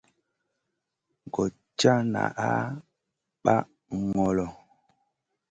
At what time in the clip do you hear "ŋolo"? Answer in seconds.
4.11-4.45